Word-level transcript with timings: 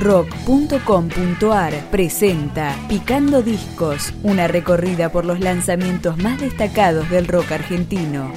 rock.com.ar 0.00 1.74
presenta 1.90 2.74
Picando 2.88 3.42
Discos, 3.42 4.14
una 4.22 4.48
recorrida 4.48 5.12
por 5.12 5.26
los 5.26 5.40
lanzamientos 5.40 6.16
más 6.16 6.40
destacados 6.40 7.08
del 7.10 7.28
rock 7.28 7.52
argentino. 7.52 8.32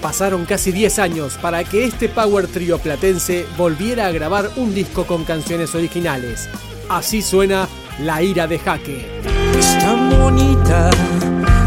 Pasaron 0.00 0.46
casi 0.46 0.70
10 0.70 1.00
años 1.00 1.36
para 1.42 1.64
que 1.64 1.84
este 1.84 2.08
power 2.08 2.46
trio 2.46 2.78
platense 2.78 3.44
volviera 3.58 4.06
a 4.06 4.12
grabar 4.12 4.48
un 4.56 4.72
disco 4.72 5.04
con 5.04 5.24
canciones 5.24 5.74
originales. 5.74 6.48
Así 6.88 7.22
suena 7.22 7.68
La 8.00 8.22
ira 8.22 8.46
de 8.46 8.58
Jaque. 8.58 9.37
Tan 9.80 10.10
bonita, 10.10 10.90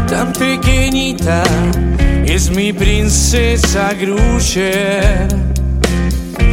tan 0.08 0.32
pequeñita, 0.32 1.42
es 2.24 2.50
mi 2.50 2.72
princesa 2.72 3.94
Grusher. 3.94 5.28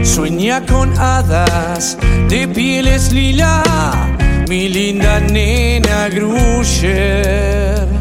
Sueña 0.04 0.66
con 0.66 0.98
hadas 0.98 1.98
de 2.30 2.48
pieles 2.48 3.12
lila, 3.12 3.64
mi 4.48 4.70
linda 4.70 5.20
nena 5.20 6.10
Grusher. 6.10 7.99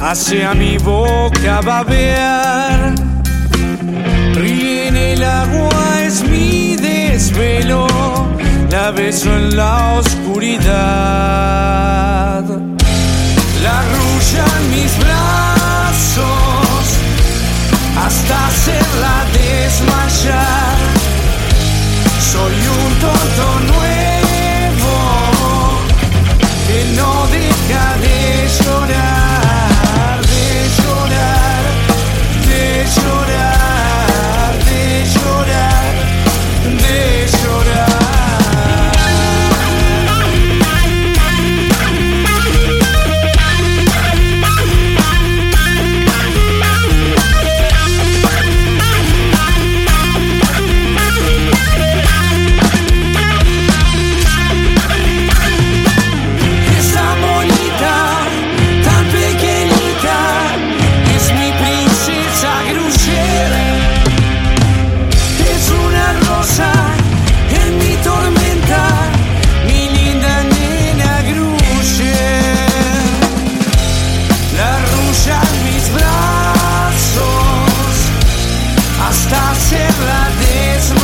Hacia 0.00 0.54
mi 0.54 0.76
boca 0.78 1.60
ver. 1.84 2.94
Ríe 4.34 4.88
en 4.88 4.96
el 4.96 5.22
agua 5.22 6.02
es 6.04 6.24
mi 6.24 6.76
desvelo, 6.76 7.86
la 8.70 8.90
beso 8.90 9.30
en 9.36 9.56
la 9.56 9.94
oscuridad. 10.00 10.72
La 13.62 13.78
arrulla 13.82 14.44
en 14.58 14.70
mis 14.70 14.98
brazos 14.98 16.84
hasta 18.04 18.46
hacerla 18.48 19.11
Passer 79.32 79.88
la 80.04 80.28
this. 80.40 81.01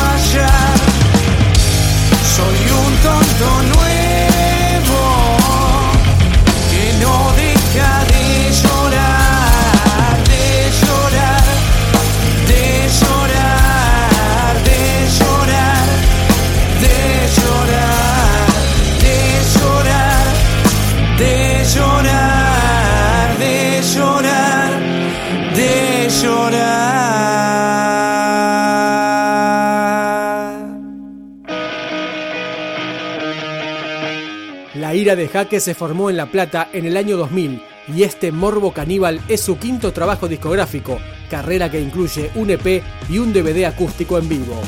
Ira 34.99 35.15
de 35.15 35.29
Jaque 35.29 35.61
se 35.61 35.75
formó 35.75 36.09
en 36.09 36.17
La 36.17 36.25
Plata 36.25 36.67
en 36.73 36.85
el 36.85 36.97
año 36.97 37.15
2000 37.15 37.61
y 37.87 38.03
este 38.03 38.33
Morbo 38.33 38.73
Caníbal 38.73 39.21
es 39.29 39.39
su 39.39 39.57
quinto 39.57 39.93
trabajo 39.93 40.27
discográfico, 40.27 40.99
carrera 41.29 41.71
que 41.71 41.79
incluye 41.79 42.29
un 42.35 42.49
EP 42.49 42.83
y 43.09 43.17
un 43.17 43.31
DVD 43.31 43.65
acústico 43.65 44.17
en 44.17 44.27
vivo. 44.27 44.61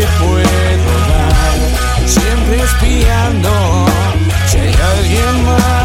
Que 0.00 0.06
puedo 0.18 0.92
dar, 1.08 2.08
siempre 2.08 2.62
espiando 2.62 3.86
si 4.46 4.56
hay 4.56 4.74
alguien 4.96 5.44
más. 5.44 5.79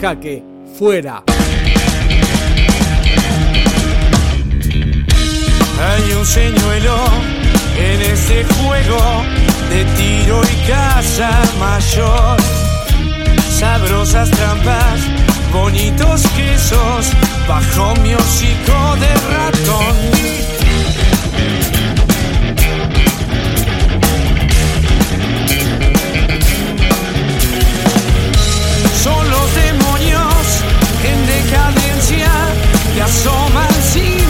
Jaque, 0.00 0.42
fuera. 0.78 1.22
Hay 5.78 6.12
un 6.12 6.26
señuelo 6.26 6.96
en 7.78 8.02
este 8.02 8.44
juego 8.44 8.98
de 9.70 9.84
tiro 9.96 10.40
y 10.42 10.68
casa 10.68 11.30
mayor. 11.58 12.36
Sabrosas 13.50 14.30
trampas, 14.30 15.00
bonitos 15.52 16.22
quesos, 16.36 17.12
bajo 17.48 17.94
mi 18.02 18.14
hocico 18.14 18.96
de 19.00 19.14
ratón. 19.34 20.35
Decadencia 31.56 32.30
que 32.94 33.02
asoman 33.02 33.72
sin 33.82 34.25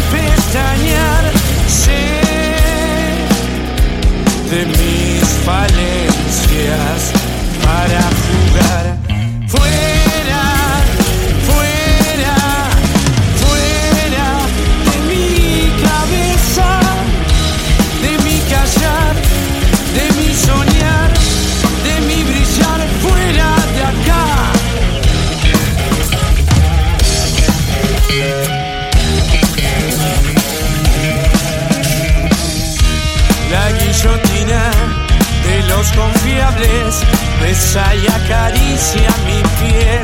confiables 35.93 37.05
besa 37.41 37.95
y 37.95 38.07
acaricia 38.07 39.09
mi 39.27 39.43
piel. 39.61 40.03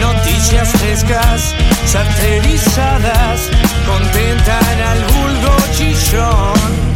Noticias 0.00 0.70
frescas, 0.72 1.54
sarterizadas, 1.86 3.48
contentan 3.86 4.80
al 4.80 5.04
vulgo 5.04 5.56
chillón. 5.72 6.91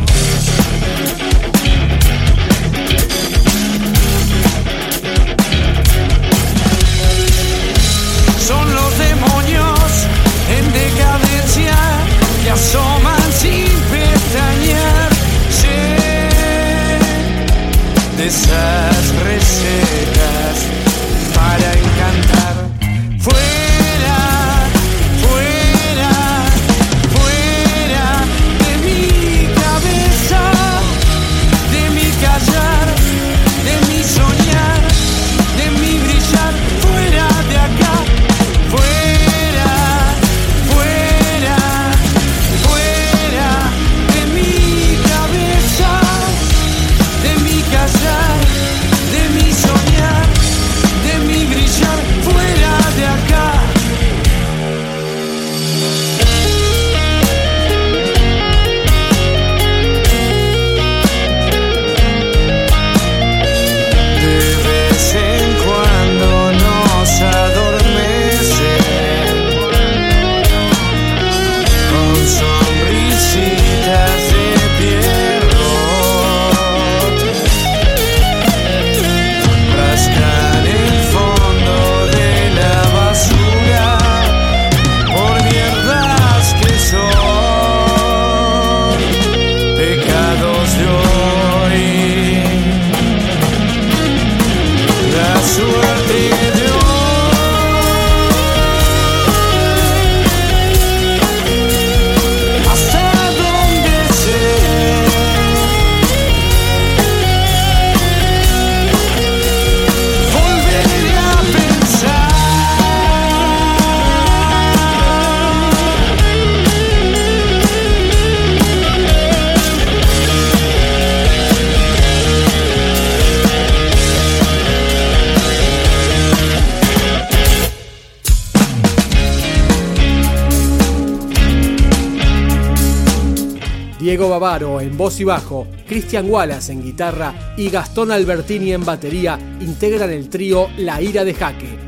Diego 133.98 134.28
Bavaro 134.28 134.80
en 134.80 134.96
voz 134.96 135.20
y 135.20 135.24
bajo, 135.24 135.66
Cristian 135.86 136.30
Wallace 136.30 136.72
en 136.72 136.82
guitarra 136.82 137.54
y 137.56 137.70
Gastón 137.70 138.10
Albertini 138.10 138.72
en 138.72 138.84
batería 138.84 139.38
integran 139.60 140.10
el 140.10 140.28
trío 140.28 140.68
La 140.76 141.00
Ira 141.00 141.24
de 141.24 141.34
Jaque. 141.34 141.78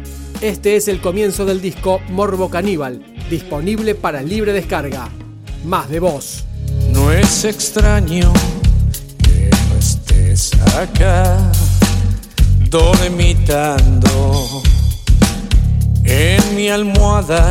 Este 0.41 0.77
es 0.77 0.89
el 0.89 1.01
comienzo 1.01 1.45
del 1.45 1.61
disco 1.61 2.01
Morbo 2.11 2.49
Caníbal, 2.49 3.03
disponible 3.29 3.95
para 3.95 4.23
libre 4.23 4.53
descarga. 4.53 5.09
Más 5.65 5.91
de 5.91 6.01
voz. 6.01 6.45
No 6.93 7.13
es 7.13 7.45
extraño 7.45 8.33
que 9.23 9.51
no 9.51 9.79
estés 9.79 10.53
acá 10.77 11.53
dormitando 12.71 14.63
en 16.05 16.57
mi 16.57 16.69
almohada 16.69 17.49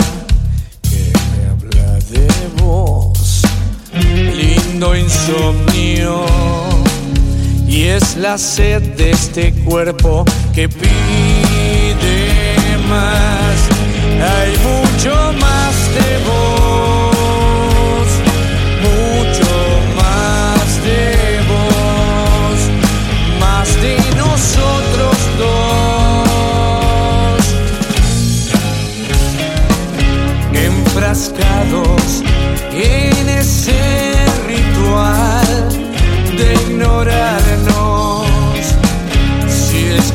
que 0.82 1.12
me 1.32 1.50
habla 1.50 2.00
de 2.10 2.28
vos. 2.64 3.17
Insomnio 4.80 6.24
y 7.68 7.86
es 7.86 8.16
la 8.16 8.38
sed 8.38 8.84
de 8.96 9.10
este 9.10 9.52
cuerpo 9.66 10.24
que 10.54 10.70
pide 10.70 10.88
más. 12.88 13.58
Hay 14.22 14.52
mucho 14.60 15.34
más 15.40 15.74
de 15.98 16.18
vos, 16.30 18.08
mucho 18.86 19.52
más 19.96 20.68
de 20.84 21.42
vos, 21.50 22.58
más 23.40 23.68
de 23.82 23.98
nosotros 24.16 25.18
dos, 25.40 25.86
enfrascados 30.54 32.22
en 32.74 33.30
ese 33.30 33.77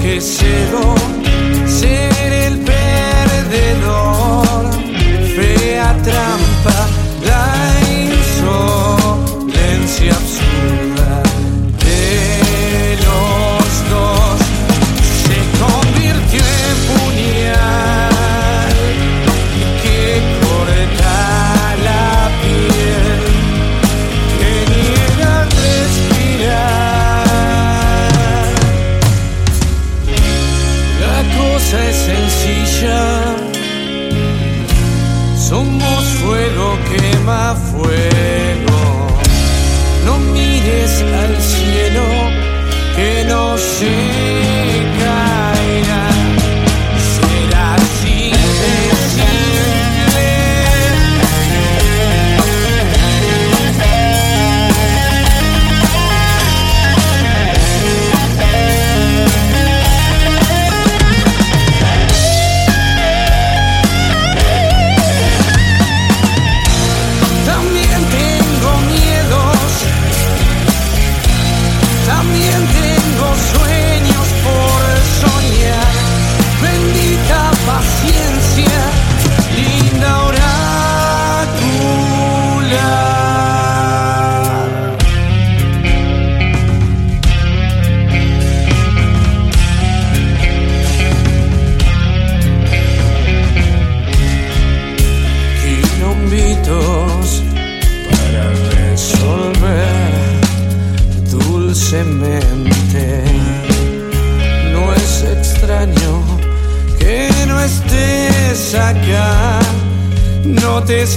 Si 0.03 1.12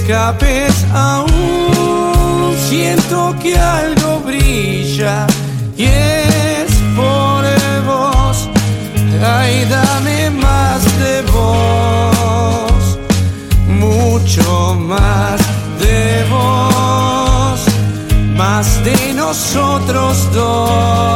escapes 0.06 0.86
aún, 0.94 2.54
siento 2.68 3.34
que 3.42 3.58
algo 3.58 4.20
brilla 4.20 5.26
y 5.76 5.84
es 5.84 6.70
por 6.94 7.44
vos. 7.84 8.48
Ay, 9.20 9.64
dame 9.68 10.30
más 10.30 10.84
de 11.00 11.22
vos, 11.32 12.98
mucho 13.66 14.76
más 14.78 15.40
de 15.80 16.24
vos, 16.30 17.60
más 18.36 18.84
de 18.84 19.12
nosotros 19.14 20.32
dos. 20.32 21.15